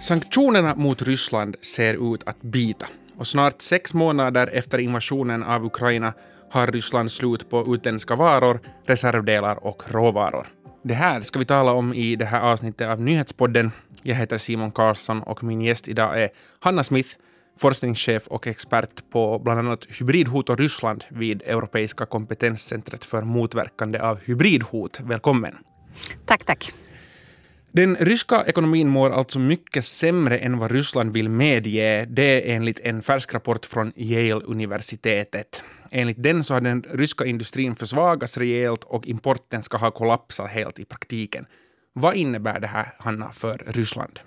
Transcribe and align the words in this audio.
Sanktionerna 0.00 0.74
mot 0.74 1.02
Ryssland 1.02 1.56
ser 1.60 2.14
ut 2.14 2.22
att 2.26 2.42
bita 2.42 2.86
och 3.16 3.26
snart 3.26 3.62
sex 3.62 3.94
månader 3.94 4.50
efter 4.52 4.78
invasionen 4.78 5.42
av 5.42 5.64
Ukraina 5.64 6.12
har 6.50 6.66
Ryssland 6.66 7.10
slut 7.10 7.50
på 7.50 7.74
utländska 7.74 8.14
varor, 8.14 8.60
reservdelar 8.84 9.66
och 9.66 9.82
råvaror. 9.88 10.46
Det 10.82 10.94
här 10.94 11.20
ska 11.20 11.38
vi 11.38 11.44
tala 11.44 11.72
om 11.72 11.94
i 11.94 12.16
det 12.16 12.24
här 12.24 12.40
avsnittet 12.40 12.88
av 12.88 13.00
Nyhetspodden. 13.00 13.70
Jag 14.02 14.14
heter 14.14 14.38
Simon 14.38 14.70
Karlsson 14.70 15.22
och 15.22 15.44
min 15.44 15.60
gäst 15.60 15.88
idag 15.88 16.22
är 16.22 16.30
Hanna 16.60 16.84
Smith, 16.84 17.08
forskningschef 17.56 18.26
och 18.26 18.46
expert 18.46 19.10
på 19.10 19.38
bland 19.38 19.58
annat 19.58 19.84
hybridhot 19.88 20.50
och 20.50 20.58
Ryssland 20.58 21.04
vid 21.08 21.42
Europeiska 21.42 22.06
kompetenscentret 22.06 23.04
för 23.04 23.22
motverkande 23.22 23.98
av 23.98 24.18
hybridhot. 24.24 25.00
Välkommen! 25.00 25.54
Tack, 26.26 26.44
tack. 26.44 26.72
Den 27.72 27.96
ryska 27.96 28.44
ekonomin 28.44 28.88
mår 28.88 29.10
alltså 29.10 29.38
mycket 29.38 29.84
sämre 29.84 30.38
än 30.38 30.58
vad 30.58 30.70
Ryssland 30.70 31.12
vill 31.12 31.28
medge, 31.28 32.06
det 32.08 32.52
enligt 32.52 32.80
en 32.80 33.02
färsk 33.02 33.34
rapport 33.34 33.66
från 33.66 33.92
Yale-universitetet. 33.96 35.64
Enligt 35.90 36.22
den 36.22 36.44
så 36.44 36.54
har 36.54 36.60
den 36.60 36.84
ryska 36.90 37.24
industrin 37.24 37.76
försvagats 37.76 38.38
rejält 38.38 38.84
och 38.84 39.06
importen 39.06 39.62
ska 39.62 39.76
ha 39.76 39.90
kollapsat 39.90 40.50
helt 40.50 40.78
i 40.78 40.84
praktiken. 40.84 41.46
Vad 41.92 42.14
innebär 42.14 42.60
det 42.60 42.66
här, 42.66 42.94
Hanna, 42.98 43.32
för 43.32 43.62
Ryssland? 43.66 44.20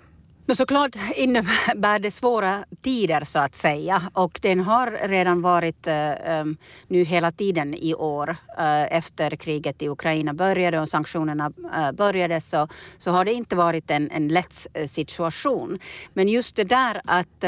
Men 0.50 0.56
såklart 0.56 0.96
innebär 1.14 1.98
det 1.98 2.10
svåra 2.10 2.64
tider 2.82 3.24
så 3.24 3.38
att 3.38 3.56
säga 3.56 4.02
och 4.12 4.38
den 4.42 4.60
har 4.60 5.08
redan 5.08 5.42
varit 5.42 5.86
uh, 5.86 6.44
nu 6.88 7.04
hela 7.04 7.32
tiden 7.32 7.74
i 7.74 7.94
år 7.94 8.30
uh, 8.30 8.96
efter 8.96 9.30
kriget 9.36 9.82
i 9.82 9.88
Ukraina 9.88 10.34
började 10.34 10.80
och 10.80 10.88
sanktionerna 10.88 11.52
uh, 11.58 11.92
började 11.92 12.40
så, 12.40 12.68
så 12.98 13.10
har 13.10 13.24
det 13.24 13.32
inte 13.32 13.56
varit 13.56 13.90
en, 13.90 14.10
en 14.10 14.28
lätt 14.28 14.66
situation. 14.86 15.78
Men 16.14 16.28
just 16.28 16.56
det 16.56 16.64
där 16.64 17.00
att 17.04 17.44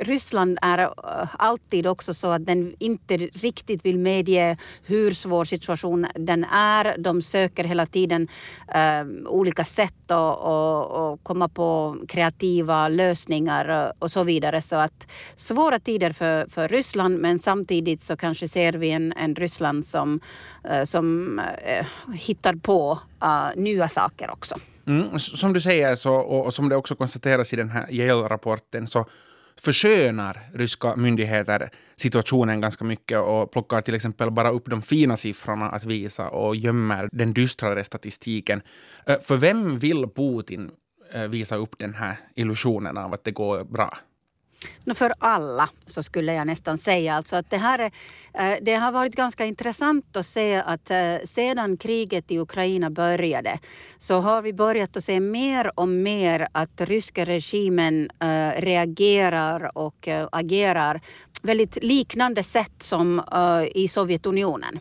Ryssland 0.00 0.58
är 0.62 0.90
alltid 1.38 1.86
också 1.86 2.14
så 2.14 2.30
att 2.30 2.46
den 2.46 2.74
inte 2.78 3.16
riktigt 3.16 3.84
vill 3.84 3.98
medge 3.98 4.56
hur 4.84 5.10
svår 5.10 5.44
situation 5.44 6.06
den 6.14 6.44
är. 6.44 6.98
De 6.98 7.22
söker 7.22 7.64
hela 7.64 7.86
tiden 7.86 8.28
olika 9.26 9.64
sätt 9.64 10.10
att 10.10 11.20
komma 11.22 11.48
på 11.48 11.99
kreativa 12.08 12.88
lösningar 12.88 13.92
och 13.98 14.10
så 14.10 14.24
vidare. 14.24 14.62
Så 14.62 14.76
att 14.76 15.06
svåra 15.34 15.78
tider 15.78 16.12
för, 16.12 16.46
för 16.50 16.68
Ryssland 16.68 17.18
men 17.18 17.38
samtidigt 17.38 18.02
så 18.02 18.16
kanske 18.16 18.48
ser 18.48 18.72
vi 18.72 18.90
en, 18.90 19.12
en 19.12 19.34
Ryssland 19.34 19.86
som, 19.86 20.20
eh, 20.64 20.84
som 20.84 21.38
eh, 21.38 21.86
hittar 22.14 22.54
på 22.54 22.98
uh, 23.22 23.62
nya 23.62 23.88
saker 23.88 24.30
också. 24.30 24.56
Mm, 24.86 25.18
som 25.18 25.52
du 25.52 25.60
säger 25.60 25.94
så, 25.94 26.14
och, 26.14 26.54
som 26.54 26.68
det 26.68 26.76
också 26.76 26.94
konstateras 26.94 27.52
i 27.52 27.56
den 27.56 27.70
här 27.70 27.92
Yale-rapporten 27.92 28.86
så 28.86 29.06
förskönar 29.60 30.50
ryska 30.54 30.96
myndigheter 30.96 31.70
situationen 31.96 32.60
ganska 32.60 32.84
mycket 32.84 33.18
och 33.18 33.52
plockar 33.52 33.80
till 33.80 33.94
exempel 33.94 34.30
bara 34.30 34.50
upp 34.50 34.66
de 34.66 34.82
fina 34.82 35.16
siffrorna 35.16 35.70
att 35.70 35.84
visa 35.84 36.28
och 36.28 36.56
gömmer 36.56 37.08
den 37.12 37.32
dystrare 37.32 37.84
statistiken. 37.84 38.62
För 39.22 39.36
vem 39.36 39.78
vill 39.78 40.06
Putin 40.14 40.70
Eh, 41.12 41.22
visa 41.22 41.56
upp 41.56 41.78
den 41.78 41.94
här 41.94 42.16
illusionen 42.34 42.96
av 42.96 43.14
att 43.14 43.24
det 43.24 43.30
går 43.30 43.64
bra? 43.64 43.98
För 44.94 45.12
alla, 45.18 45.68
så 45.86 46.02
skulle 46.02 46.34
jag 46.34 46.46
nästan 46.46 46.78
säga. 46.78 47.14
Alltså 47.14 47.36
att 47.36 47.50
det, 47.50 47.56
här 47.56 47.78
är, 47.78 48.52
eh, 48.52 48.58
det 48.62 48.74
har 48.74 48.92
varit 48.92 49.14
ganska 49.14 49.44
intressant 49.44 50.16
att 50.16 50.26
se 50.26 50.54
att 50.54 50.90
eh, 50.90 51.16
sedan 51.24 51.76
kriget 51.76 52.30
i 52.30 52.38
Ukraina 52.38 52.90
började 52.90 53.58
så 53.98 54.20
har 54.20 54.42
vi 54.42 54.52
börjat 54.52 54.96
att 54.96 55.04
se 55.04 55.20
mer 55.20 55.80
och 55.80 55.88
mer 55.88 56.48
att 56.52 56.80
ryska 56.80 57.24
regimen 57.24 58.10
reagerar 58.56 59.78
och 59.78 60.08
agerar 60.32 61.00
väldigt 61.42 61.84
liknande 61.84 62.42
sätt 62.42 62.82
som 62.82 63.22
i 63.74 63.88
Sovjetunionen. 63.88 64.78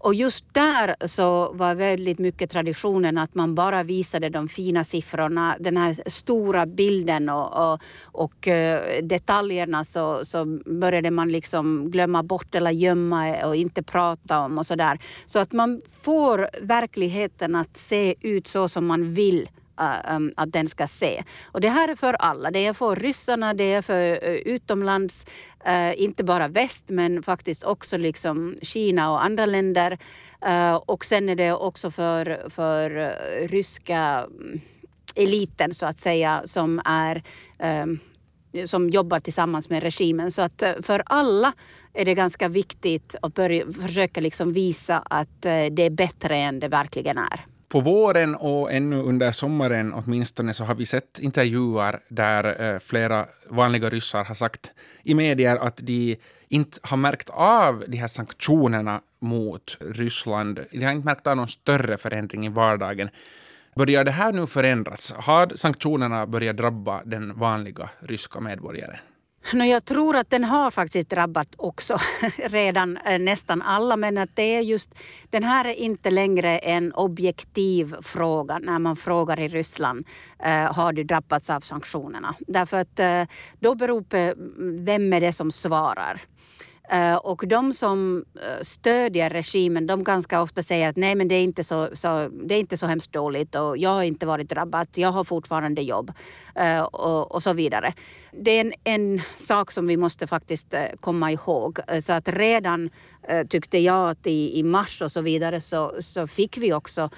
Och 0.00 0.14
just 0.14 0.54
där 0.54 1.06
så 1.06 1.52
var 1.52 1.74
väldigt 1.74 2.18
mycket 2.18 2.50
traditionen 2.50 3.18
att 3.18 3.34
man 3.34 3.54
bara 3.54 3.82
visade 3.82 4.28
de 4.28 4.48
fina 4.48 4.84
siffrorna, 4.84 5.56
den 5.60 5.76
här 5.76 6.10
stora 6.10 6.66
bilden 6.66 7.28
och, 7.28 7.72
och, 7.72 7.80
och 8.02 8.48
eh, 8.48 9.02
detaljerna 9.02 9.84
så, 9.84 10.24
så 10.24 10.44
började 10.66 11.10
man 11.10 11.32
liksom 11.32 11.90
glömma 11.90 12.22
bort 12.22 12.54
eller 12.54 12.70
gömma 12.70 13.46
och 13.46 13.56
inte 13.56 13.82
prata 13.82 14.40
om 14.40 14.58
och 14.58 14.66
så 14.66 14.74
där. 14.74 14.98
Så 15.26 15.38
att 15.38 15.52
man 15.52 15.82
får 16.02 16.48
verkligheten 16.62 17.54
att 17.56 17.76
se 17.76 18.14
ut 18.20 18.46
så 18.46 18.68
som 18.68 18.86
man 18.86 19.14
vill 19.14 19.48
Äh, 19.80 20.14
ähm, 20.14 20.32
att 20.36 20.52
den 20.52 20.68
ska 20.68 20.86
se. 20.86 21.24
Och 21.44 21.60
det 21.60 21.68
här 21.68 21.88
är 21.88 21.94
för 21.94 22.14
alla. 22.14 22.50
Det 22.50 22.66
är 22.66 22.72
för 22.72 22.96
ryssarna, 22.96 23.54
det 23.54 23.72
är 23.72 23.82
för 23.82 24.28
äh, 24.28 24.34
utomlands, 24.34 25.26
äh, 25.64 26.02
inte 26.02 26.24
bara 26.24 26.48
väst 26.48 26.84
men 26.88 27.22
faktiskt 27.22 27.64
också 27.64 27.96
liksom 27.96 28.56
Kina 28.62 29.12
och 29.12 29.24
andra 29.24 29.46
länder. 29.46 29.98
Och 30.86 31.04
sen 31.04 31.28
är 31.28 31.36
det 31.36 31.52
också 31.52 31.90
för, 31.90 32.50
för 32.50 33.14
ryska 33.48 34.26
mm, 34.40 34.60
eliten 35.14 35.74
så 35.74 35.86
att 35.86 36.00
säga 36.00 36.42
som 36.44 36.80
är 36.84 37.22
ähm, 37.58 38.00
som 38.66 38.90
jobbar 38.90 39.20
tillsammans 39.20 39.70
med 39.70 39.82
regimen. 39.82 40.32
Så 40.32 40.42
att 40.42 40.62
för 40.82 41.02
alla 41.06 41.52
är 41.94 42.04
det 42.04 42.14
ganska 42.14 42.48
viktigt 42.48 43.14
att 43.22 43.34
börja, 43.34 43.72
försöka 43.72 44.20
liksom 44.20 44.52
visa 44.52 45.02
att 45.10 45.42
det 45.42 45.82
är 45.82 45.90
bättre 45.90 46.36
än 46.36 46.60
det 46.60 46.68
verkligen 46.68 47.18
är 47.18 47.49
på 47.70 47.80
våren 47.80 48.34
och 48.34 48.72
ännu 48.72 49.02
under 49.02 49.32
sommaren 49.32 49.92
åtminstone 49.92 50.54
så 50.54 50.64
har 50.64 50.74
vi 50.74 50.86
sett 50.86 51.18
intervjuer 51.18 52.00
där 52.08 52.62
eh, 52.62 52.78
flera 52.78 53.26
vanliga 53.48 53.90
ryssar 53.90 54.24
har 54.24 54.34
sagt 54.34 54.72
i 55.02 55.14
medier 55.14 55.56
att 55.56 55.76
de 55.76 56.16
inte 56.48 56.78
har 56.82 56.96
märkt 56.96 57.30
av 57.32 57.84
de 57.88 57.96
här 57.96 58.06
sanktionerna 58.06 59.00
mot 59.18 59.76
Ryssland. 59.80 60.60
De 60.70 60.84
har 60.84 60.92
inte 60.92 61.06
märkt 61.06 61.26
av 61.26 61.36
någon 61.36 61.48
större 61.48 61.96
förändring 61.96 62.46
i 62.46 62.48
vardagen. 62.48 63.10
Börjar 63.76 64.04
det 64.04 64.10
här 64.10 64.32
nu 64.32 64.46
förändras? 64.46 65.14
Har 65.16 65.52
sanktionerna 65.56 66.26
börjat 66.26 66.56
drabba 66.56 67.02
den 67.04 67.38
vanliga 67.38 67.90
ryska 68.00 68.40
medborgaren? 68.40 68.96
No, 69.52 69.64
jag 69.64 69.84
tror 69.84 70.16
att 70.16 70.30
den 70.30 70.44
har 70.44 70.70
faktiskt 70.70 71.10
drabbat 71.10 71.48
också 71.56 71.96
redan 72.36 72.96
eh, 72.96 73.18
nästan 73.18 73.62
alla 73.62 73.96
men 73.96 74.18
att 74.18 74.30
det 74.34 74.56
är 74.56 74.60
just 74.60 74.94
den 75.30 75.44
här 75.44 75.64
är 75.64 75.72
inte 75.74 76.10
längre 76.10 76.58
en 76.58 76.92
objektiv 76.92 77.94
fråga 78.02 78.58
när 78.58 78.78
man 78.78 78.96
frågar 78.96 79.40
i 79.40 79.48
Ryssland 79.48 80.06
eh, 80.38 80.74
har 80.74 80.92
du 80.92 81.04
drabbats 81.04 81.50
av 81.50 81.60
sanktionerna? 81.60 82.34
Därför 82.38 82.80
att 82.80 82.98
eh, 82.98 83.22
då 83.58 83.74
beror 83.74 84.02
på 84.02 84.34
vem 84.84 85.12
är 85.12 85.20
det 85.20 85.32
som 85.32 85.52
svarar. 85.52 86.20
Eh, 86.92 87.16
och 87.16 87.44
de 87.46 87.74
som 87.74 88.24
eh, 88.34 88.62
stödjer 88.62 89.30
regimen 89.30 89.86
de 89.86 90.04
ganska 90.04 90.42
ofta 90.42 90.62
säger 90.62 90.88
att 90.88 90.96
nej 90.96 91.14
men 91.14 91.28
det 91.28 91.34
är 91.34 91.42
inte 91.42 91.64
så, 91.64 91.88
så, 91.92 92.28
det 92.28 92.54
är 92.54 92.58
inte 92.58 92.76
så 92.76 92.86
hemskt 92.86 93.12
dåligt 93.12 93.54
och 93.54 93.78
jag 93.78 93.90
har 93.90 94.02
inte 94.02 94.26
varit 94.26 94.48
drabbad, 94.48 94.88
jag 94.94 95.12
har 95.12 95.24
fortfarande 95.24 95.82
jobb 95.82 96.12
eh, 96.54 96.82
och, 96.82 97.32
och, 97.32 97.42
så 97.42 97.52
vidare. 97.52 97.94
Det 98.32 98.50
är 98.50 98.60
en, 98.60 98.72
en, 98.84 99.22
sak 99.38 99.72
som 99.72 99.86
vi 99.86 99.96
måste 99.96 100.26
faktiskt 100.26 100.74
komma 101.00 101.32
ihåg. 101.32 101.78
Så 102.02 102.12
att 102.12 102.28
redan 102.28 102.90
tyckte 103.48 103.78
jag 103.78 104.10
att 104.10 104.26
i, 104.26 104.58
i 104.58 104.62
mars 104.62 105.02
och 105.02 105.12
så 105.12 105.20
vidare 105.20 105.60
så, 105.60 105.94
så 106.00 106.26
fick 106.26 106.58
vi 106.58 106.72
också 106.72 107.10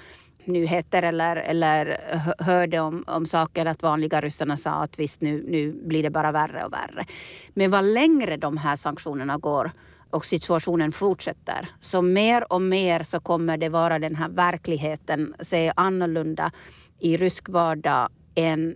nyheter 0.47 1.03
eller, 1.03 1.35
eller 1.35 1.99
hörde 2.39 2.79
om, 2.79 3.03
om 3.07 3.25
saker 3.25 3.65
att 3.65 3.83
vanliga 3.83 4.21
ryssarna 4.21 4.57
sa 4.57 4.71
att 4.71 4.99
visst 4.99 5.21
nu, 5.21 5.45
nu 5.47 5.71
blir 5.71 6.03
det 6.03 6.09
bara 6.09 6.31
värre 6.31 6.65
och 6.65 6.73
värre. 6.73 7.05
Men 7.53 7.71
vad 7.71 7.85
längre 7.85 8.37
de 8.37 8.57
här 8.57 8.75
sanktionerna 8.75 9.37
går 9.37 9.71
och 10.09 10.25
situationen 10.25 10.91
fortsätter 10.91 11.69
så 11.79 12.01
mer 12.01 12.53
och 12.53 12.61
mer 12.61 13.03
så 13.03 13.19
kommer 13.19 13.57
det 13.57 13.69
vara 13.69 13.99
den 13.99 14.15
här 14.15 14.29
verkligheten 14.29 15.33
se 15.39 15.73
annorlunda 15.75 16.51
i 16.99 17.17
rysk 17.17 17.49
vardag 17.49 18.09
än 18.35 18.75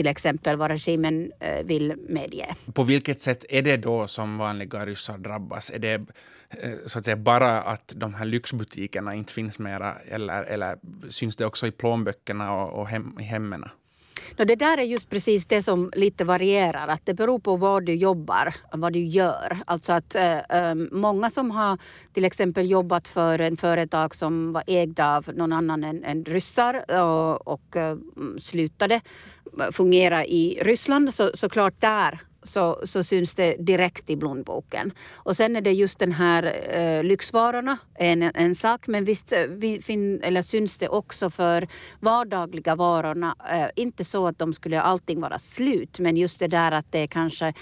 till 0.00 0.06
exempel 0.06 0.56
vad 0.56 0.70
regimen 0.70 1.32
eh, 1.40 1.64
vill 1.64 1.94
medge. 2.08 2.46
På 2.74 2.82
vilket 2.82 3.20
sätt 3.20 3.44
är 3.48 3.62
det 3.62 3.76
då 3.76 4.06
som 4.06 4.38
vanliga 4.38 4.86
ryssar 4.86 5.18
drabbas? 5.18 5.70
Är 5.70 5.78
det 5.78 5.94
eh, 6.50 6.70
så 6.86 6.98
att 6.98 7.04
säga 7.04 7.16
bara 7.16 7.62
att 7.62 7.92
de 7.96 8.14
här 8.14 8.24
lyxbutikerna 8.24 9.14
inte 9.14 9.32
finns 9.32 9.58
mera 9.58 9.96
eller, 10.08 10.42
eller 10.42 10.78
syns 11.08 11.36
det 11.36 11.46
också 11.46 11.66
i 11.66 11.70
plånböckerna 11.70 12.52
och, 12.52 12.80
och 12.80 12.88
hem, 12.88 13.16
i 13.20 13.22
hemmen? 13.22 13.64
No, 14.36 14.44
det 14.44 14.56
där 14.56 14.78
är 14.78 14.82
just 14.82 15.10
precis 15.10 15.46
det 15.46 15.62
som 15.62 15.90
lite 15.96 16.24
varierar. 16.24 16.88
Att 16.88 17.06
det 17.06 17.14
beror 17.14 17.38
på 17.38 17.56
var 17.56 17.80
du 17.80 17.94
jobbar, 17.94 18.54
vad 18.72 18.92
du 18.92 19.04
gör. 19.04 19.58
Alltså 19.66 19.92
att 19.92 20.14
äh, 20.14 20.74
många 20.90 21.30
som 21.30 21.50
har 21.50 21.78
till 22.12 22.24
exempel 22.24 22.70
jobbat 22.70 23.08
för 23.08 23.38
en 23.38 23.56
företag 23.56 24.14
som 24.14 24.52
var 24.52 24.62
ägda 24.66 25.16
av 25.16 25.30
någon 25.34 25.52
annan 25.52 25.84
än, 25.84 26.04
än 26.04 26.24
ryssar 26.24 27.02
och, 27.02 27.48
och 27.48 27.76
äh, 27.76 27.96
slutade 28.40 28.94
eh, 28.94 29.70
fungera 29.72 30.24
i 30.24 30.58
Ryssland 30.62 31.14
så 31.14 31.30
såklart 31.34 31.80
där 31.80 32.20
så, 32.42 32.80
så 32.84 33.02
syns 33.02 33.34
det 33.34 33.56
direkt 33.58 34.10
i 34.10 34.16
blomboken. 34.16 34.92
Och 35.16 35.36
sen 35.36 35.56
är 35.56 35.60
det 35.60 35.72
just 35.72 35.98
den 35.98 36.12
här 36.12 36.42
eh, 36.70 37.04
lyxvarorna, 37.04 37.78
en, 37.94 38.22
en 38.22 38.54
sak. 38.54 38.86
Men 38.86 39.04
visst 39.04 39.32
eh, 39.32 39.42
vi 39.48 39.82
fin, 39.82 40.20
eller 40.22 40.42
syns 40.42 40.78
det 40.78 40.88
också 40.88 41.30
för 41.30 41.68
vardagliga 42.00 42.74
varorna. 42.74 43.36
Eh, 43.52 43.66
inte 43.76 44.04
så 44.04 44.26
att 44.26 44.38
de 44.38 44.52
skulle 44.52 44.80
allting 44.80 45.20
vara 45.20 45.38
slut, 45.38 45.98
men 45.98 46.16
just 46.16 46.38
det 46.38 46.48
där 46.48 46.72
att 46.72 46.92
det 46.92 46.98
är 46.98 47.06
kanske 47.06 47.54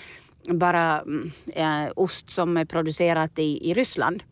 bara 0.50 1.00
mm, 1.00 1.30
eh, 1.46 1.92
ost 1.96 2.30
som 2.30 2.56
är 2.56 2.64
producerat 2.64 3.38
i, 3.38 3.70
i 3.70 3.74
Ryssland 3.74 4.22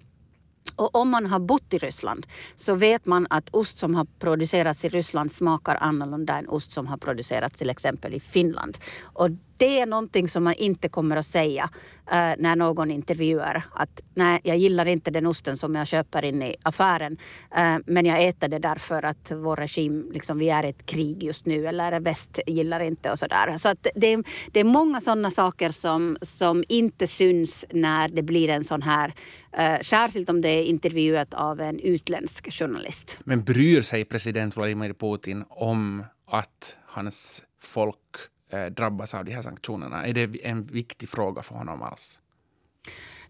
och 0.77 0.97
om 0.97 1.11
man 1.11 1.27
har 1.27 1.39
bott 1.39 1.75
i 1.75 1.79
Ryssland 1.79 2.27
så 2.55 2.75
vet 2.75 3.07
man 3.07 3.27
att 3.31 3.49
ost 3.51 3.79
som 3.79 3.95
har 3.95 4.07
producerats 4.19 4.85
i 4.85 4.89
Ryssland 4.89 5.33
smakar 5.33 5.79
annorlunda 5.81 6.39
än 6.39 6.49
ost 6.49 6.73
som 6.73 6.87
har 6.87 6.97
producerats 6.97 7.57
till 7.59 7.71
exempel 7.71 8.15
i 8.15 8.21
Finland. 8.21 8.79
Och 9.03 9.31
det 9.57 9.81
är 9.81 9.87
någonting 9.87 10.29
som 10.29 10.45
man 10.45 10.55
inte 10.55 10.89
kommer 10.89 11.17
att 11.17 11.27
säga 11.27 11.65
uh, 11.65 12.35
när 12.39 12.57
någon 12.57 12.91
intervjuar 12.91 13.65
att 13.73 14.01
nej, 14.15 14.41
jag 14.45 14.57
gillar 14.57 14.87
inte 14.87 15.11
den 15.11 15.27
osten 15.27 15.57
som 15.57 15.75
jag 15.75 15.87
köper 15.87 16.25
in 16.25 16.43
i 16.43 16.55
affären. 16.63 17.13
Uh, 17.59 17.79
men 17.87 18.07
jag 18.07 18.25
äter 18.25 18.49
det 18.49 18.59
därför 18.59 19.03
att 19.03 19.33
vår 19.35 19.57
regim, 19.57 20.11
liksom, 20.13 20.39
vi 20.39 20.51
är 20.51 20.65
i 20.65 20.69
ett 20.69 20.87
krig 20.87 21.23
just 21.23 21.47
nu 21.47 21.67
eller 21.67 22.01
väst 22.01 22.41
gillar 22.47 22.81
inte 22.81 23.11
och 23.11 23.19
sådär. 23.19 23.57
Så 23.57 23.69
att 23.69 23.87
det, 23.95 24.23
det 24.53 24.61
är 24.61 24.65
många 24.65 25.01
sådana 25.01 25.31
saker 25.31 25.71
som, 25.71 26.17
som 26.23 26.65
inte 26.69 27.07
syns 27.07 27.65
när 27.71 28.09
det 28.09 28.23
blir 28.23 28.49
en 28.49 28.65
sån 28.65 28.83
här 28.83 29.15
Uh, 29.61 29.81
särskilt 29.81 30.31
om 30.31 30.41
det 30.41 30.49
är 30.49 30.65
intervjuat 30.65 31.35
av 31.35 31.61
en 31.61 31.79
utländsk 31.79 32.53
journalist. 32.53 33.19
Men 33.25 33.45
bryr 33.45 33.83
sig 33.83 34.05
president 34.05 34.57
Vladimir 34.57 34.93
Putin 34.93 35.45
om 35.49 36.05
att 36.27 36.77
hans 36.87 37.45
folk 37.61 38.29
Eh, 38.57 38.71
drabbas 38.71 39.15
av 39.15 39.25
de 39.25 39.33
här 39.33 39.43
sanktionerna? 39.43 40.07
Är 40.07 40.13
det 40.13 40.47
en 40.47 40.65
viktig 40.67 41.09
fråga 41.09 41.43
för 41.43 41.55
honom 41.55 41.83
alls? 41.83 42.21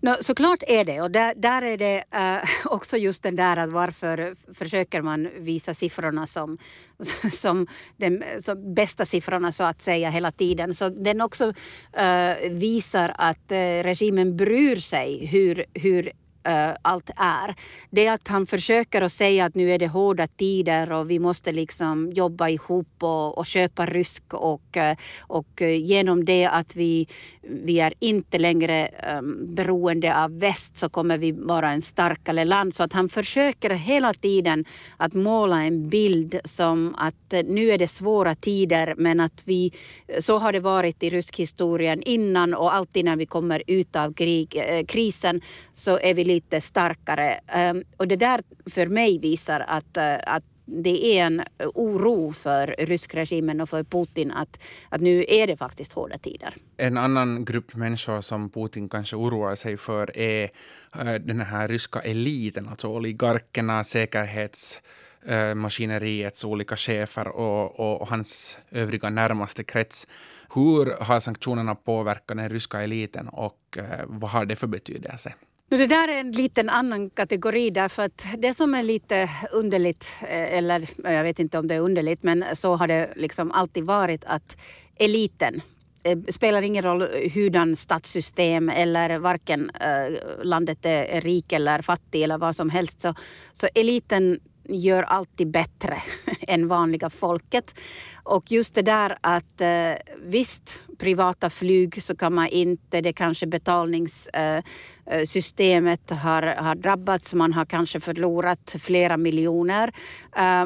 No, 0.01 0.15
såklart 0.21 0.63
är 0.67 0.85
det. 0.85 1.01
Och 1.01 1.11
där, 1.11 1.35
där 1.35 1.63
är 1.63 1.77
det 1.77 2.05
uh, 2.15 2.51
också 2.73 2.97
just 2.97 3.23
den 3.23 3.37
där 3.37 3.57
att 3.57 3.73
varför 3.73 4.35
försöker 4.55 5.03
man 5.03 5.29
visa 5.39 5.75
siffrorna 5.75 6.27
som, 6.27 6.59
som 7.33 7.67
de 7.97 8.23
som 8.41 8.75
bästa 8.75 9.05
siffrorna 9.05 9.53
så 9.53 9.65
att 9.65 9.83
säga 9.83 10.11
hela 10.11 10.33
tiden. 10.33 10.75
Så 10.75 10.89
den 10.89 11.21
också 11.21 11.47
uh, 11.47 12.51
visar 12.51 13.15
att 13.19 13.53
uh, 13.53 13.83
regimen 13.83 14.37
bryr 14.37 14.77
sig 14.77 15.27
hur, 15.27 15.65
hur 15.75 16.13
uh, 16.49 16.77
allt 16.83 17.11
är. 17.17 17.55
Det 17.91 18.07
är 18.07 18.15
att 18.15 18.29
han 18.29 18.47
försöker 18.47 19.03
att 19.03 19.13
säga 19.13 19.45
att 19.45 19.55
nu 19.55 19.71
är 19.71 19.79
det 19.79 19.87
hårda 19.87 20.27
tider 20.27 20.93
och 20.93 21.11
vi 21.11 21.19
måste 21.19 21.53
liksom 21.53 22.13
jobba 22.13 22.49
ihop 22.49 22.89
och, 23.03 23.39
och 23.39 23.47
köpa 23.47 23.87
rysk 23.87 24.35
och, 24.35 24.77
uh, 24.77 24.97
och 25.21 25.63
eh, 25.63 25.85
genom 25.85 26.25
det 26.25 26.47
att 26.47 26.77
vi, 26.77 27.09
vi 27.43 27.81
är 27.81 27.95
inte 27.99 28.39
längre 28.39 28.89
um, 29.19 29.55
beroende 29.55 30.17
av 30.17 30.39
väst 30.39 30.79
så 30.79 30.89
kommer 30.89 31.19
vi 31.19 31.33
vara 31.33 31.71
en 31.71 31.83
starkare 31.83 32.45
land. 32.45 32.75
Så 32.75 32.83
att 32.83 32.93
han 32.93 33.09
försöker 33.09 33.71
hela 33.71 34.15
tiden 34.15 34.65
att 34.97 35.15
måla 35.15 35.63
en 35.63 35.89
bild 35.89 36.41
som 36.45 36.95
att 36.99 37.45
nu 37.45 37.71
är 37.71 37.79
det 37.79 37.89
svåra 37.89 38.35
tider 38.35 38.95
men 38.97 39.21
att 39.21 39.43
vi, 39.45 39.73
så 40.19 40.39
har 40.39 40.53
det 40.53 40.61
varit 40.61 41.03
i 41.03 41.11
rysk 41.11 41.37
historien 41.37 42.03
innan 42.03 42.55
och 42.55 42.75
alltid 42.75 43.05
när 43.05 43.17
vi 43.17 43.27
kommer 43.27 43.63
ut 43.67 43.97
av 43.97 44.15
krig, 44.15 44.63
krisen 44.89 45.41
så 45.73 45.99
är 45.99 46.15
vi 46.15 46.25
lite 46.37 46.61
starkare. 46.61 47.41
Ehm, 47.47 47.85
och 47.97 48.09
det 48.09 48.17
där 48.17 48.41
för 48.71 48.87
mig 48.87 49.19
visar 49.19 49.61
att, 49.61 49.97
eh, 49.97 50.17
att 50.27 50.45
det 50.67 51.19
är 51.19 51.27
en 51.27 51.43
oro 51.75 52.33
för 52.33 52.75
ryskregimen 52.79 53.61
och 53.61 53.69
för 53.69 53.85
Putin 53.85 54.31
att, 54.31 54.61
att 54.89 55.01
nu 55.01 55.25
är 55.29 55.47
det 55.47 55.57
faktiskt 55.57 55.93
hårda 55.93 56.19
tider. 56.19 56.55
En 56.77 56.97
annan 56.97 57.45
grupp 57.45 57.75
människor 57.75 58.21
som 58.21 58.51
Putin 58.51 58.89
kanske 58.89 59.17
oroar 59.17 59.55
sig 59.55 59.77
för 59.77 60.17
är 60.17 60.51
eh, 60.99 61.15
den 61.15 61.41
här 61.41 61.69
ryska 61.69 62.01
eliten, 62.01 62.69
alltså 62.69 62.89
oligarkerna, 62.89 63.85
säkerhetsmaskineriets 63.85 66.45
eh, 66.45 66.51
olika 66.51 66.77
chefer 66.77 67.29
och, 67.29 67.81
och, 67.81 68.01
och 68.01 68.09
hans 68.09 68.59
övriga 68.71 69.11
närmaste 69.11 69.65
krets. 69.65 70.09
Hur 70.55 70.97
har 71.01 71.21
sanktionerna 71.21 71.75
påverkat 71.75 72.37
den 72.37 72.49
ryska 72.49 72.83
eliten 72.83 73.29
och 73.29 73.79
vad 74.07 74.31
har 74.31 74.45
det 74.45 74.57
för 74.57 74.67
betydelse? 74.67 75.35
Det 75.69 75.87
där 75.87 76.09
är 76.09 76.21
en 76.21 76.33
liten 76.33 76.69
annan 76.69 77.11
kategori 77.11 77.71
därför 77.71 78.05
att 78.05 78.25
det 78.39 78.55
som 78.55 78.75
är 78.75 78.83
lite 78.83 79.31
underligt, 79.53 80.17
eh, 80.23 80.59
eller 80.59 80.89
jag 81.05 81.23
vet 81.23 81.39
inte 81.39 81.59
om 81.59 81.67
det 81.67 81.75
är 81.75 81.81
underligt, 81.81 82.23
men 82.23 82.45
så 82.55 82.77
har 82.77 82.87
det 82.87 83.13
liksom 83.17 83.53
alltid 83.53 83.85
varit 83.85 84.25
att 84.25 84.57
eliten 84.97 85.63
eh, 86.03 86.19
spelar 86.29 86.63
ingen 86.63 86.83
roll 86.83 87.09
hurdan 87.35 87.77
statssystem 87.77 88.69
eller 88.69 89.19
varken 89.19 89.71
eh, 89.71 90.45
landet 90.45 90.79
är 90.83 91.21
rik 91.21 91.53
eller 91.53 91.83
fattig 91.83 92.23
eller 92.23 92.39
vad 92.39 92.57
som 92.57 92.71
helst. 92.71 93.01
Så, 93.01 93.15
så 93.53 93.69
eliten 93.75 94.41
gör 94.69 95.03
alltid 95.03 95.51
bättre 95.51 95.97
än 96.41 96.69
vanliga 96.69 97.11
folket. 97.11 97.75
Och 98.23 98.53
just 98.53 98.75
det 98.75 98.83
där 98.83 99.19
att 99.21 99.61
eh, 99.61 99.93
visst, 100.23 100.81
privata 100.99 101.51
flyg 101.51 102.03
så 102.03 102.17
kan 102.17 102.35
man 102.35 102.49
inte, 102.49 103.01
det 103.01 103.13
kanske 103.13 103.47
betalningssystemet 103.47 106.11
eh, 106.11 106.17
eh, 106.17 106.23
har, 106.23 106.43
har 106.43 106.75
drabbats, 106.75 107.35
man 107.35 107.53
har 107.53 107.65
kanske 107.65 108.01
förlorat 108.01 108.77
flera 108.81 109.17
miljoner. 109.17 109.93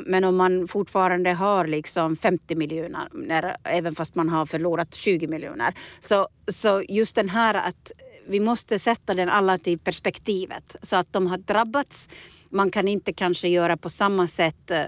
Men 0.06 0.25
om 0.25 0.37
man 0.37 0.69
fortfarande 0.69 1.32
har 1.32 1.67
liksom 1.67 2.17
50 2.17 2.55
miljoner, 2.55 3.56
även 3.64 3.94
fast 3.94 4.14
man 4.14 4.29
har 4.29 4.47
förlorat 4.47 4.94
20 4.94 5.26
miljoner. 5.26 5.75
Så, 6.00 6.29
så 6.49 6.82
just 6.88 7.14
den 7.14 7.29
här 7.29 7.55
att 7.55 7.93
vi 8.31 8.41
måste 8.41 8.79
sätta 8.79 9.14
den 9.14 9.29
alla 9.29 9.58
till 9.58 9.79
perspektivet 9.79 10.76
så 10.82 10.97
att 10.97 11.12
de 11.12 11.26
har 11.26 11.38
drabbats 11.38 12.08
man 12.50 12.70
kan 12.70 12.88
inte 12.88 13.12
kanske 13.12 13.49
göra 13.49 13.76
på 13.76 13.91
samma 13.91 14.29
sätt 14.29 14.70
eh, 14.70 14.79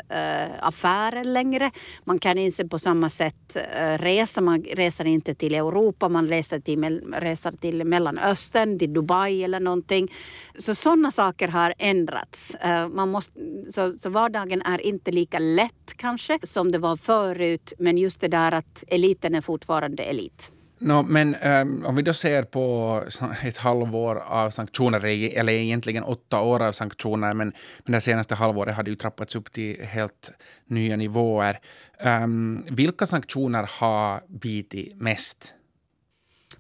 affärer 0.61 1.25
längre. 1.25 1.71
Man 2.05 2.19
kan 2.19 2.39
inte 2.39 2.69
på 2.69 2.79
samma 2.79 3.11
sätt 3.11 3.57
eh, 3.57 3.99
resa. 3.99 4.41
Man 4.41 4.63
reser 4.63 5.05
inte 5.05 5.35
till 5.35 5.55
Europa, 5.55 6.09
man 6.09 6.29
reser 6.29 6.61
till, 6.61 7.01
reser 7.13 7.53
till 7.53 7.85
Mellanöstern, 7.85 8.79
till 8.79 8.93
Dubai 8.93 9.45
eller 9.45 9.61
någonting. 9.61 10.13
Så 10.59 10.75
sådana 10.75 11.11
saker 11.11 11.49
har 11.49 11.75
ändrats. 11.79 12.55
Eh, 12.55 12.89
man 12.89 13.11
måste, 13.11 13.41
så, 13.71 13.93
så 13.93 14.11
vardagen 14.11 14.63
är 14.63 14.87
inte 14.87 15.11
lika 15.11 15.39
lätt 15.39 15.95
kanske 15.97 16.39
som 16.43 16.73
det 16.73 16.79
var 16.79 16.97
förut. 16.97 17.73
Men 17.79 17.99
just 17.99 18.21
det 18.21 18.29
där 18.29 18.53
att 18.53 18.85
eliten 18.89 19.35
är 19.35 19.41
fortfarande 19.41 20.03
elit. 20.03 20.51
No, 20.85 21.03
men 21.03 21.35
um, 21.35 21.85
om 21.85 21.97
vi 21.97 22.03
då 22.03 22.13
ser 22.13 22.43
på 22.43 23.05
ett 23.43 23.57
halvår 23.57 24.17
av 24.17 24.51
sanktioner, 24.51 25.07
e- 25.07 25.35
eller 25.37 25.53
egentligen 25.53 26.03
åtta 26.03 26.41
år 26.41 26.63
av 26.63 26.73
sanktioner, 26.73 27.35
men, 27.35 27.53
men 27.85 27.93
det 27.93 28.01
senaste 28.01 28.35
halvåret 28.35 28.75
har 28.75 28.83
det 28.83 28.91
ju 28.91 28.97
trappats 28.97 29.37
upp 29.37 29.53
till 29.53 29.83
helt 29.83 30.33
nya 30.67 30.97
nivåer. 30.97 31.61
Um, 32.05 32.65
vilka 32.71 33.07
sanktioner 33.07 33.69
har 33.81 34.23
bitit 34.29 34.97
mest? 34.97 35.55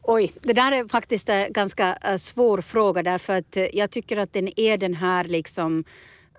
Oj, 0.02 0.33
det 0.41 0.52
där 0.52 0.73
är 0.73 0.88
faktiskt 0.88 1.29
en 1.29 1.52
ganska 1.52 1.99
äh, 2.05 2.17
svår 2.17 2.61
fråga 2.61 3.02
därför 3.02 3.38
att 3.38 3.57
äh, 3.57 3.64
jag 3.73 3.91
tycker 3.91 4.17
att 4.17 4.33
den 4.33 4.61
är 4.61 4.79
den 4.79 4.95
här 4.95 5.25
liksom 5.25 5.85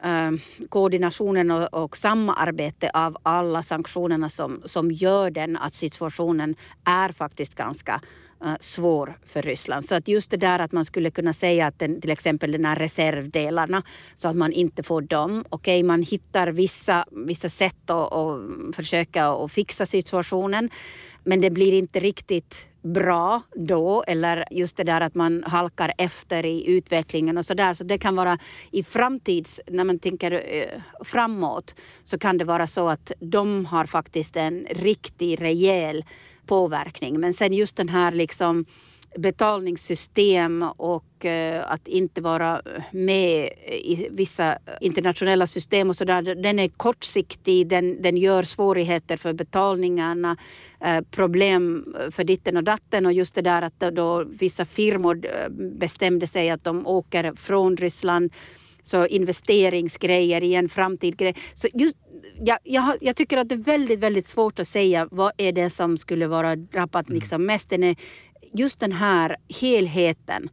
Ehm, 0.05 0.39
koordinationen 0.69 1.51
och, 1.51 1.83
och 1.83 1.98
samarbete 1.98 2.89
av 2.93 3.17
alla 3.24 3.63
sanktionerna 3.63 4.29
som, 4.29 4.62
som 4.65 4.91
gör 4.91 5.31
den 5.31 5.57
att 5.57 5.74
situationen 5.74 6.55
är 6.86 7.12
faktiskt 7.12 7.55
ganska 7.55 8.01
eh, 8.45 8.53
svår 8.60 9.17
för 9.25 9.41
Ryssland. 9.41 9.86
Så 9.86 9.95
att 9.95 10.07
just 10.07 10.31
det 10.31 10.38
där 10.38 10.60
att 10.60 10.72
man 10.72 10.86
skulle 10.86 11.12
kunna 11.12 11.33
säga 11.33 11.67
att 11.67 11.79
den, 11.79 12.01
till 12.01 12.10
exempel 12.10 12.51
de 12.51 12.65
här 12.65 12.75
reservdelarna 12.75 13.83
så 14.15 14.27
att 14.27 14.36
man 14.36 14.51
inte 14.51 14.83
får 14.83 15.01
dem. 15.01 15.45
Okej, 15.50 15.79
okay, 15.79 15.88
man 15.88 16.03
hittar 16.03 16.48
vissa, 16.48 17.05
vissa 17.12 17.50
sätt 17.50 17.89
att, 17.89 18.13
att 18.13 18.75
försöka 18.75 19.27
att 19.27 19.51
fixa 19.51 19.86
situationen 19.86 20.69
men 21.24 21.41
det 21.41 21.50
blir 21.50 21.74
inte 21.74 22.00
riktigt 22.00 22.67
bra 22.84 23.42
då 23.56 24.04
eller 24.08 24.46
just 24.52 24.78
det 24.78 24.84
där 24.84 25.02
att 25.02 25.16
man 25.16 25.44
halkar 25.44 25.94
efter 25.98 26.46
i 26.46 26.72
utvecklingen 26.72 27.38
och 27.38 27.46
så 27.46 27.54
där. 27.54 27.74
Så 27.74 27.84
det 27.84 27.98
kan 27.98 28.16
vara 28.16 28.38
i 28.72 28.84
framtids, 28.84 29.62
när 29.68 29.84
man 29.84 30.00
tänker 30.00 30.32
eh, 30.32 30.82
framåt, 31.04 31.75
så 32.04 32.20
kan 32.20 32.38
det 32.38 32.46
vara 32.46 32.68
så 32.68 32.90
att 32.90 33.12
de 33.20 33.66
har 33.66 33.86
faktiskt 33.86 34.36
en 34.36 34.68
riktig 34.70 35.42
rejäl 35.42 36.06
påverkning. 36.46 37.20
Men 37.20 37.34
sen 37.34 37.54
just 37.54 37.75
den 37.75 37.90
här 37.90 38.12
liksom 38.12 38.66
betalningssystem 39.17 40.63
och 40.77 41.25
eh, 41.25 41.72
att 41.72 41.88
inte 41.88 42.22
vara 42.22 42.62
med 42.91 43.50
i 43.67 44.08
vissa 44.12 44.58
internationella 44.82 45.48
system 45.48 45.89
och 45.89 45.96
sådär. 45.96 46.36
Den 46.36 46.60
är 46.60 46.67
kortsiktig, 46.67 47.67
den, 47.67 48.01
den 48.01 48.17
gör 48.17 48.43
svårigheter 48.43 49.17
för 49.17 49.34
betalningarna, 49.34 50.38
eh, 50.86 51.01
problem 51.12 51.96
för 52.12 52.24
ditten 52.24 52.58
och 52.58 52.63
datten 52.63 53.05
och 53.05 53.13
just 53.13 53.36
det 53.36 53.41
där 53.41 53.62
att 53.62 53.79
då 53.79 54.24
vissa 54.24 54.65
firmor 54.65 55.22
eh, 55.25 55.50
bestämde 55.79 56.27
sig 56.27 56.50
att 56.50 56.63
de 56.63 56.88
åker 56.88 57.34
från 57.36 57.77
Ryssland 57.77 58.32
så 58.84 59.05
investeringsgrejer 59.05 60.43
i 60.43 60.55
en 60.55 60.70
framtid. 60.70 61.36
Så 61.53 61.67
just, 61.74 61.98
jag, 62.39 62.58
jag, 62.63 62.96
jag, 63.01 63.15
tycker 63.15 63.38
att 63.38 63.50
det 63.50 63.55
är 63.55 63.60
väldigt, 63.60 64.00
väldigt 64.00 64.27
svårt 64.27 64.60
att 64.60 64.67
säga 64.67 65.08
vad 65.12 65.32
är 65.38 65.51
det 65.51 65.70
som 65.70 65.98
skulle 65.98 66.27
vara 66.27 66.55
drabbat 66.55 67.08
mm. 67.08 67.20
liksom 67.20 67.46
mest. 67.46 67.70
Den 67.70 67.84
är 67.84 67.96
just 68.53 68.79
den 68.79 68.91
här 68.91 69.36
helheten 69.62 70.50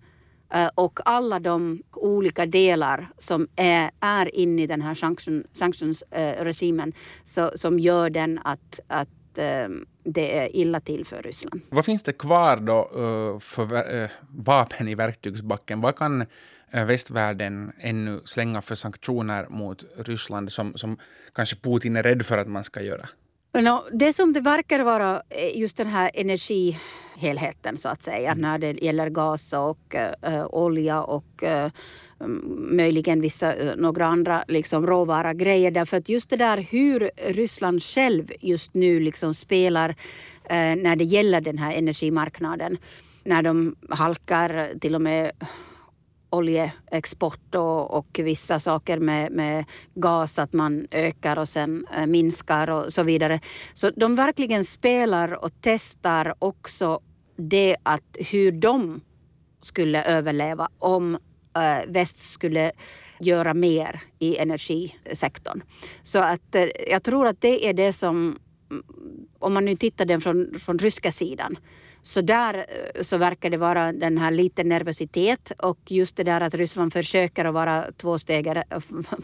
eh, 0.55 0.71
och 0.75 1.01
alla 1.05 1.39
de 1.39 1.83
olika 1.93 2.47
delar 2.47 3.09
som 3.19 3.49
är, 3.57 3.91
är 4.01 4.37
inne 4.37 4.63
i 4.63 4.67
den 4.67 4.83
här 4.83 4.95
sanction, 4.95 5.45
sanktionsregimen 5.53 6.89
eh, 6.89 6.95
så, 7.25 7.51
som 7.55 7.79
gör 7.79 8.11
den 8.11 8.41
att, 8.45 8.81
att 8.87 9.39
ehm, 9.39 9.87
det 10.05 10.39
är 10.39 10.57
illa 10.57 10.81
till 10.81 11.07
för 11.07 11.23
Ryssland. 11.23 11.61
Vad 11.69 11.85
finns 11.85 12.03
det 12.03 12.13
kvar 12.13 12.57
då 12.57 12.79
eh, 12.79 13.39
för 13.39 14.11
vapen 14.29 14.89
i 14.89 14.95
verktygsbacken? 14.95 15.81
Vad 15.81 15.97
kan 15.97 16.27
västvärlden 16.73 17.73
ännu 17.79 18.21
slänga 18.25 18.63
för 18.63 18.75
sanktioner 18.75 19.47
mot 19.49 19.85
Ryssland 19.97 20.53
som, 20.53 20.75
som 20.75 20.97
kanske 21.35 21.57
Putin 21.57 21.97
är 21.97 22.03
rädd 22.03 22.27
för 22.27 22.39
att 22.39 22.49
man 22.49 22.65
ska 22.65 22.83
göra? 22.83 23.09
No, 23.53 23.85
det 23.93 24.13
som 24.13 24.33
det 24.33 24.41
verkar 24.41 24.81
vara 24.81 25.23
just 25.55 25.77
den 25.77 25.87
här 25.87 26.11
energihelheten 26.15 27.77
så 27.77 27.89
att 27.89 28.03
säga 28.03 28.31
mm. 28.31 28.43
när 28.43 28.59
det 28.59 28.83
gäller 28.83 29.11
gas 29.11 29.53
och 29.53 29.95
äh, 29.95 30.47
olja 30.47 31.03
och 31.03 31.43
äh, 31.43 31.71
möjligen 32.57 33.21
vissa, 33.21 33.55
några 33.77 34.07
andra 34.07 34.45
liksom 34.49 34.87
råvara 34.87 35.35
grejer. 35.35 35.71
Därför 35.71 35.97
att 35.97 36.09
just 36.09 36.31
det 36.31 36.37
där 36.37 36.59
hur 36.59 37.11
Ryssland 37.17 37.83
själv 37.83 38.33
just 38.41 38.75
nu 38.75 39.01
liksom 39.01 39.35
spelar 39.35 39.91
äh, 40.45 40.77
när 40.77 40.97
det 40.97 41.05
gäller 41.05 41.41
den 41.41 41.59
här 41.59 41.73
energimarknaden. 41.73 42.79
När 43.25 43.43
de 43.43 43.77
halkar 43.89 44.79
till 44.81 44.95
och 44.95 45.03
med 45.03 45.33
oljeexport 46.31 47.55
och, 47.55 47.95
och 47.95 48.21
vissa 48.23 48.61
saker 48.61 48.99
med, 48.99 49.33
med, 49.33 49.65
gas, 49.95 50.39
att 50.39 50.53
man 50.53 50.87
ökar 50.91 51.39
och 51.39 51.49
sen 51.49 51.87
eh, 51.97 52.07
minskar 52.07 52.71
och 52.71 52.93
så 52.93 53.03
vidare. 53.03 53.41
Så 53.75 53.91
de 53.91 54.15
verkligen 54.15 54.65
spelar 54.65 55.45
och 55.45 55.51
testar 55.61 56.35
också 56.39 57.01
det 57.37 57.77
att 57.83 58.17
hur 58.31 58.53
de 58.53 59.01
skulle 59.63 60.05
överleva 60.05 60.69
om 60.79 61.19
äh, 61.57 61.93
väst 61.93 62.19
skulle 62.19 62.73
göra 63.21 63.55
mer 63.55 64.03
i 64.19 64.37
energisektorn. 64.37 65.63
Så 66.03 66.19
att 66.19 66.55
äh, 66.55 66.65
jag 66.91 67.03
tror 67.03 67.27
att 67.27 67.41
det 67.41 67.67
är 67.67 67.75
det 67.75 67.93
som, 67.93 68.39
mm, 68.71 68.83
om 69.39 69.55
man 69.55 69.65
nu 69.65 69.77
tittar 69.77 70.05
den 70.05 70.21
från, 70.21 70.59
från 70.59 70.79
ryska 70.79 71.13
sidan, 71.13 71.59
så 72.03 72.21
där 72.21 72.55
eh, 72.55 73.03
så 73.03 73.19
verkar 73.19 73.51
det 73.51 73.57
vara 73.57 73.93
den 73.93 74.19
här 74.19 74.31
lite 74.31 74.65
nervositet 74.65 75.53
och 75.59 75.79
just 75.87 76.17
det 76.17 76.25
där 76.25 76.41
att 76.41 76.55
Ryssland 76.55 76.93
försöker 76.93 77.45
att 77.45 77.55
vara 77.55 77.85
två 77.97 78.19
steg 78.19 78.63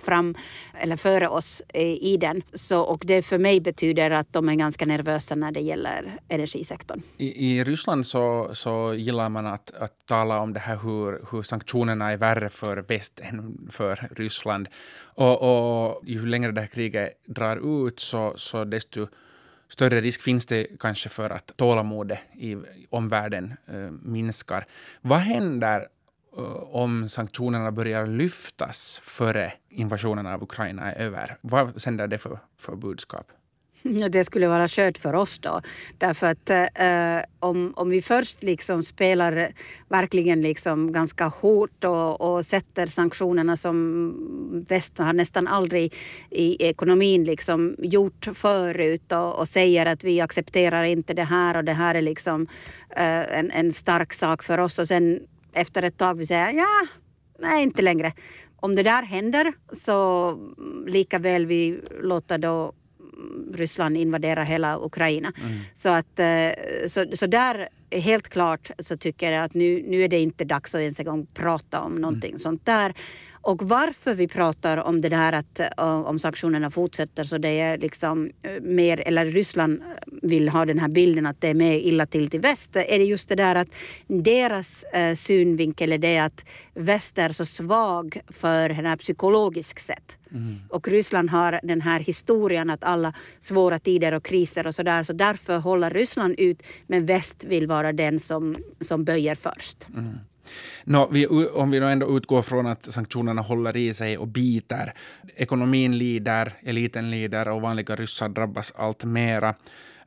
fram 0.04 0.34
eller 0.80 0.96
före 0.96 1.28
oss 1.28 1.62
i 2.00 2.16
den. 2.16 2.42
Så, 2.54 2.80
och 2.80 3.02
det 3.06 3.22
för 3.22 3.38
mig 3.38 3.60
betyder 3.60 4.10
att 4.10 4.32
de 4.32 4.48
är 4.48 4.54
ganska 4.54 4.86
nervösa 4.86 5.34
när 5.34 5.52
det 5.52 5.60
gäller 5.60 6.18
energisektorn. 6.28 7.02
I, 7.16 7.50
i 7.50 7.64
Ryssland 7.64 8.06
så, 8.06 8.50
så 8.52 8.94
gillar 8.94 9.28
man 9.28 9.46
att, 9.46 9.74
att 9.74 10.06
tala 10.06 10.40
om 10.40 10.52
det 10.52 10.60
här 10.60 10.76
hur, 10.76 11.26
hur 11.30 11.42
sanktionerna 11.42 12.12
är 12.12 12.16
värre 12.16 12.48
för 12.48 12.76
väst 12.76 13.20
än 13.22 13.68
för 13.70 14.08
Ryssland. 14.16 14.68
Och, 15.14 15.42
och 15.42 16.02
ju 16.04 16.26
längre 16.26 16.52
det 16.52 16.60
här 16.60 16.68
kriget 16.68 17.10
drar 17.26 17.86
ut 17.86 18.00
så, 18.00 18.32
så 18.36 18.64
desto 18.64 19.06
större 19.68 20.00
risk 20.00 20.22
finns 20.22 20.46
det 20.46 20.66
kanske 20.80 21.08
för 21.08 21.30
att 21.30 21.56
tålamodet 21.56 22.18
i 22.38 22.56
omvärlden 22.90 23.54
eh, 23.66 23.90
minskar. 23.90 24.66
Vad 25.00 25.18
händer 25.18 25.86
eh, 26.38 26.44
om 26.74 27.08
sanktionerna 27.08 27.72
börjar 27.72 28.06
lyftas 28.06 29.00
före 29.02 29.52
invasionen 29.68 30.26
av 30.26 30.42
Ukraina 30.42 30.92
är 30.92 31.06
över? 31.06 31.36
Vad 31.40 31.82
sänder 31.82 32.06
det 32.06 32.18
för, 32.18 32.38
för 32.58 32.76
budskap? 32.76 33.32
Det 34.10 34.24
skulle 34.24 34.48
vara 34.48 34.68
kört 34.68 34.98
för 34.98 35.14
oss 35.14 35.38
då. 35.38 35.60
Därför 35.98 36.26
att 36.26 36.50
eh, 36.50 37.24
om, 37.38 37.72
om 37.76 37.90
vi 37.90 38.02
först 38.02 38.42
liksom 38.42 38.82
spelar 38.82 39.52
verkligen 39.88 40.42
liksom 40.42 40.92
ganska 40.92 41.24
hårt 41.26 41.84
och, 41.84 42.20
och 42.20 42.46
sätter 42.46 42.86
sanktionerna 42.86 43.56
som 43.56 44.64
väst 44.68 44.98
har 44.98 45.12
nästan 45.12 45.46
aldrig 45.46 45.94
i 46.30 46.66
ekonomin 46.68 47.24
liksom 47.24 47.76
gjort 47.78 48.28
förut 48.34 49.12
och, 49.12 49.38
och 49.38 49.48
säger 49.48 49.86
att 49.86 50.04
vi 50.04 50.20
accepterar 50.20 50.84
inte 50.84 51.14
det 51.14 51.24
här 51.24 51.56
och 51.56 51.64
det 51.64 51.72
här 51.72 51.94
är 51.94 52.02
liksom 52.02 52.46
eh, 52.96 53.38
en, 53.38 53.50
en 53.50 53.72
stark 53.72 54.12
sak 54.12 54.42
för 54.42 54.58
oss 54.58 54.78
och 54.78 54.88
sen 54.88 55.20
efter 55.52 55.82
ett 55.82 55.98
tag 55.98 56.14
vi 56.14 56.26
säger 56.26 56.52
ja, 56.52 56.86
nej 57.38 57.62
inte 57.62 57.82
längre. 57.82 58.12
Om 58.56 58.76
det 58.76 58.82
där 58.82 59.02
händer 59.02 59.52
så 59.72 60.38
lika 60.86 61.18
väl 61.18 61.46
vi 61.46 61.80
låter 62.02 62.38
då 62.38 62.72
Ryssland 63.54 63.96
invaderar 63.96 64.44
hela 64.44 64.78
Ukraina. 64.78 65.32
Mm. 65.40 65.58
Så, 65.74 65.88
att, 65.88 66.18
eh, 66.18 66.50
så, 66.86 67.04
så 67.12 67.26
där 67.26 67.68
helt 67.90 68.28
klart 68.28 68.70
så 68.78 68.96
tycker 68.96 69.32
jag 69.32 69.44
att 69.44 69.54
nu, 69.54 69.84
nu 69.88 70.02
är 70.02 70.08
det 70.08 70.18
inte 70.18 70.44
dags 70.44 70.74
att 70.74 70.80
ens 70.80 71.00
en 71.00 71.06
gång 71.06 71.26
prata 71.34 71.80
om 71.80 71.94
någonting 71.94 72.30
mm. 72.30 72.38
sånt 72.38 72.66
där. 72.66 72.94
Och 73.46 73.62
varför 73.62 74.14
vi 74.14 74.28
pratar 74.28 74.76
om 74.76 75.00
det 75.00 75.08
där 75.08 75.32
att 75.32 75.60
eh, 75.60 76.00
om 76.00 76.18
sanktionerna 76.18 76.70
fortsätter 76.70 77.24
så 77.24 77.38
det 77.38 77.60
är 77.60 77.78
liksom 77.78 78.30
eh, 78.42 78.62
mer, 78.62 79.02
eller 79.06 79.26
Ryssland 79.26 79.82
vill 80.22 80.48
ha 80.48 80.64
den 80.64 80.78
här 80.78 80.88
bilden 80.88 81.26
att 81.26 81.40
det 81.40 81.48
är 81.48 81.54
mer 81.54 81.74
illa 81.74 82.06
till 82.06 82.30
till 82.30 82.40
väst, 82.40 82.76
är 82.76 82.98
det 82.98 83.04
just 83.04 83.28
det 83.28 83.34
där 83.34 83.54
att 83.54 83.68
deras 84.06 84.82
eh, 84.82 85.14
synvinkel 85.14 85.92
är 85.92 85.98
det 85.98 86.18
att 86.18 86.44
väst 86.74 87.18
är 87.18 87.32
så 87.32 87.44
svag 87.44 88.20
för 88.28 88.68
den 88.68 88.86
här 88.86 88.96
psykologiskt 88.96 89.86
sätt. 89.86 90.16
Mm. 90.30 90.56
Och 90.68 90.88
Ryssland 90.88 91.30
har 91.30 91.60
den 91.62 91.80
här 91.80 92.00
historien 92.00 92.70
att 92.70 92.84
alla 92.84 93.12
svåra 93.40 93.78
tider 93.78 94.14
och 94.14 94.24
kriser 94.24 94.66
och 94.66 94.74
sådär, 94.74 95.02
så 95.02 95.12
därför 95.12 95.58
håller 95.58 95.90
Ryssland 95.90 96.34
ut 96.38 96.62
men 96.86 97.06
väst 97.06 97.44
vill 97.44 97.66
vara 97.66 97.92
den 97.92 98.20
som, 98.20 98.56
som 98.80 99.04
böjer 99.04 99.34
först. 99.34 99.88
Mm. 99.94 100.18
No, 100.84 101.08
vi, 101.12 101.26
om 101.46 101.70
vi 101.70 101.78
då 101.78 101.86
ändå 101.86 102.16
utgår 102.16 102.42
från 102.42 102.66
att 102.66 102.92
sanktionerna 102.92 103.42
håller 103.42 103.76
i 103.76 103.94
sig 103.94 104.18
och 104.18 104.28
biter, 104.28 104.94
ekonomin 105.36 105.98
lider, 105.98 106.52
eliten 106.62 107.10
lider 107.10 107.48
och 107.48 107.60
vanliga 107.60 107.96
ryssar 107.96 108.28
drabbas 108.28 108.72
allt 108.76 109.04
mera. 109.04 109.54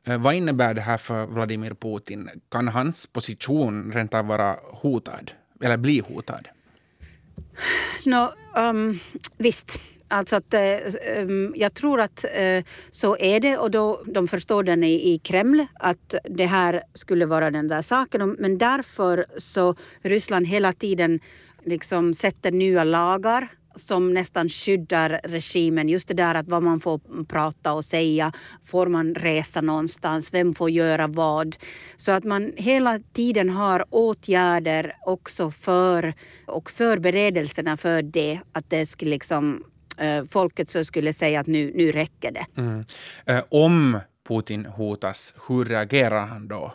Eh, 0.04 0.18
vad 0.18 0.34
innebär 0.34 0.74
det 0.74 0.80
här 0.80 0.98
för 0.98 1.26
Vladimir 1.26 1.74
Putin? 1.74 2.30
Kan 2.48 2.68
hans 2.68 3.06
position 3.06 3.92
rent 3.92 4.14
av 4.14 4.26
vara 4.26 4.56
hotad, 4.62 5.30
eller 5.62 5.76
bli 5.76 6.02
hotad? 6.08 6.48
No, 8.06 8.16
um, 8.16 8.30
ehm, 8.56 8.98
visst, 9.36 9.78
Alltså 10.10 10.36
att, 10.36 10.54
eh, 10.54 10.60
ehm, 11.16 11.52
jag 11.56 11.74
tror 11.74 12.00
att 12.00 12.24
eh, 12.24 12.64
så 12.90 13.16
är 13.16 13.40
det 13.40 13.58
och 13.58 13.70
då, 13.70 14.02
de 14.06 14.28
förstår 14.28 14.62
den 14.62 14.84
i, 14.84 15.12
i 15.14 15.18
Kreml 15.18 15.66
att 15.74 16.14
det 16.24 16.46
här 16.46 16.82
skulle 16.94 17.26
vara 17.26 17.50
den 17.50 17.68
där 17.68 17.82
saken. 17.82 18.36
Men 18.38 18.58
därför 18.58 19.26
så 19.36 19.74
Ryssland 20.02 20.46
hela 20.46 20.72
tiden 20.72 21.20
liksom 21.64 22.14
sätter 22.14 22.52
nya 22.52 22.84
lagar 22.84 23.48
som 23.76 24.14
nästan 24.14 24.48
skyddar 24.48 25.20
regimen. 25.24 25.88
Just 25.88 26.08
det 26.08 26.14
där 26.14 26.34
att 26.34 26.48
vad 26.48 26.62
man 26.62 26.80
får 26.80 27.24
prata 27.24 27.72
och 27.72 27.84
säga. 27.84 28.32
Får 28.64 28.86
man 28.86 29.14
resa 29.14 29.60
någonstans? 29.60 30.34
Vem 30.34 30.54
får 30.54 30.70
göra 30.70 31.06
vad? 31.06 31.56
Så 31.96 32.12
att 32.12 32.24
man 32.24 32.52
hela 32.56 33.00
tiden 33.12 33.50
har 33.50 33.84
åtgärder 33.90 34.96
också 35.06 35.50
för 35.50 36.14
och 36.46 36.70
förberedelserna 36.70 37.76
för 37.76 38.02
det. 38.02 38.40
Att 38.52 38.70
det 38.70 38.86
ska 38.86 39.06
liksom 39.06 39.64
Eh, 40.00 40.24
folket 40.24 40.70
som 40.70 40.84
skulle 40.84 41.12
säga 41.12 41.40
att 41.40 41.46
nu, 41.46 41.72
nu 41.74 41.92
räcker 41.92 42.30
det. 42.32 42.46
Mm. 42.56 42.84
Eh, 43.26 43.44
om 43.48 44.00
Putin 44.28 44.66
hotas, 44.66 45.34
hur 45.48 45.64
reagerar 45.64 46.26
han 46.26 46.48
då? 46.48 46.72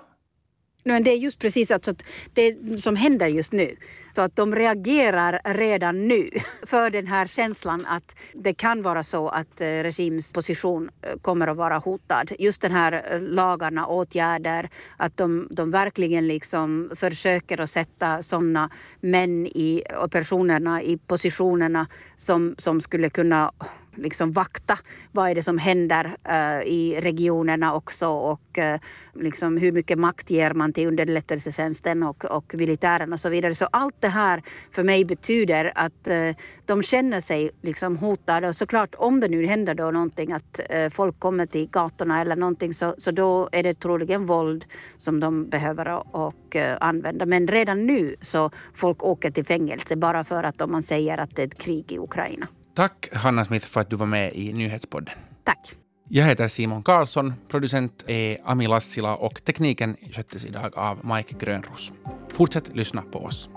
Men 0.87 1.03
det 1.03 1.11
är 1.11 1.17
just 1.17 1.39
precis 1.39 1.71
alltså 1.71 1.93
det 2.33 2.55
som 2.81 2.95
händer 2.95 3.27
just 3.27 3.51
nu. 3.51 3.75
Så 4.15 4.21
att 4.21 4.35
de 4.35 4.55
reagerar 4.55 5.39
redan 5.43 6.07
nu 6.07 6.29
för 6.65 6.89
den 6.89 7.07
här 7.07 7.27
känslan 7.27 7.85
att 7.87 8.15
det 8.33 8.53
kan 8.53 8.81
vara 8.81 9.03
så 9.03 9.29
att 9.29 9.47
regimens 9.57 9.95
regims 9.97 10.33
position 10.33 10.89
eh, 11.01 11.19
kommer 11.21 11.47
att 11.47 11.57
vara 11.57 11.77
hotad. 11.77 12.31
Just 12.39 12.61
den 12.61 12.71
här 12.71 13.05
eh, 13.11 13.21
lagarna, 13.21 13.87
åtgärder, 13.87 14.69
att 14.97 15.17
de, 15.17 15.47
de 15.51 15.71
verkligen 15.71 16.27
liksom 16.27 16.91
försöker 16.95 17.61
att 17.61 17.69
sätta 17.69 18.23
sådana 18.23 18.69
män 19.01 19.47
i, 19.47 19.83
och 19.97 20.11
personerna 20.11 20.81
i 20.81 20.97
positionerna 20.97 21.87
som, 22.15 22.55
som 22.57 22.81
skulle 22.81 23.09
kunna 23.09 23.51
liksom 23.95 24.31
vakta 24.31 24.77
vad 25.11 25.29
är 25.29 25.35
det 25.35 25.41
som 25.41 25.57
händer 25.57 26.05
uh, 26.05 26.67
i 26.67 26.99
regionerna 27.01 27.73
också 27.73 28.07
och 28.07 28.57
uh, 28.57 28.79
liksom 29.23 29.57
hur 29.57 29.71
mycket 29.71 29.99
makt 29.99 30.29
ger 30.29 30.53
man 30.53 30.73
till 30.73 30.87
underrättelsetjänsten 30.87 32.03
och, 32.03 32.25
och 32.25 32.55
militären 32.57 33.13
och 33.13 33.19
så 33.19 33.29
vidare. 33.29 33.55
Så 33.55 33.65
allt 33.65 33.95
det 33.99 34.07
här 34.07 34.43
för 34.71 34.83
mig 34.83 35.05
betyder 35.05 35.71
att 35.75 36.07
uh, 36.07 36.35
de 36.65 36.83
känner 36.83 37.21
sig 37.21 37.51
liksom 37.61 37.97
hotade 37.97 38.47
och 38.47 38.55
såklart 38.55 38.95
om 38.97 39.19
det 39.19 39.27
nu 39.27 39.45
händer 39.45 39.73
då 39.73 39.91
någonting 39.91 40.31
att 40.31 40.59
folk 40.91 41.19
kommer 41.19 41.45
till 41.45 41.69
gatorna 41.69 42.21
eller 42.21 42.35
någonting 42.35 42.73
så, 42.73 42.95
så 42.97 43.11
då 43.11 43.49
är 43.51 43.63
det 43.63 43.73
troligen 43.73 44.25
våld 44.25 44.65
som 44.97 45.19
de 45.19 45.49
behöver 45.49 46.15
och, 46.15 46.55
använda. 46.79 47.25
Men 47.25 47.47
redan 47.47 47.85
nu 47.85 48.15
så 48.21 48.51
folk 48.73 49.03
åker 49.03 49.31
till 49.31 49.45
fängelse 49.45 49.95
bara 49.95 50.23
för 50.23 50.43
att 50.43 50.61
om 50.61 50.71
man 50.71 50.83
säger 50.83 51.17
att 51.17 51.35
det 51.35 51.41
är 51.41 51.47
ett 51.47 51.57
krig 51.57 51.91
i 51.91 51.99
Ukraina. 51.99 52.47
Tack 52.75 53.09
Hanna 53.13 53.45
Smith 53.45 53.67
för 53.67 53.81
att 53.81 53.89
du 53.89 53.95
var 53.95 54.05
med 54.05 54.33
i 54.33 54.53
Nyhetspodden. 54.53 55.13
Tack. 55.43 55.59
Jag 56.09 56.25
heter 56.25 56.47
Simon 56.47 56.83
Karlsson, 56.83 57.33
producent 57.47 58.03
är 58.07 58.37
Ami 58.45 58.67
Lassila 58.67 59.15
och 59.15 59.43
tekniken 59.43 59.95
sköttes 60.11 60.45
idag 60.45 60.77
av 60.77 61.05
Mike 61.05 61.35
Grönros. 61.39 61.91
Fortsätt 62.29 62.75
lyssna 62.75 63.01
på 63.01 63.19
oss. 63.19 63.49